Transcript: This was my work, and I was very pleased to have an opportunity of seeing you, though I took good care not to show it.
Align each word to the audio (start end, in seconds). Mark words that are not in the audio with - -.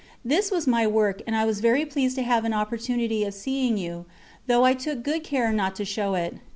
This 0.25 0.49
was 0.49 0.65
my 0.65 0.87
work, 0.87 1.21
and 1.27 1.35
I 1.35 1.45
was 1.45 1.59
very 1.59 1.85
pleased 1.85 2.15
to 2.15 2.23
have 2.23 2.43
an 2.43 2.53
opportunity 2.55 3.23
of 3.23 3.35
seeing 3.35 3.77
you, 3.77 4.05
though 4.47 4.65
I 4.65 4.73
took 4.73 5.03
good 5.03 5.23
care 5.23 5.51
not 5.53 5.75
to 5.75 5.85
show 5.85 6.15
it. 6.15 6.37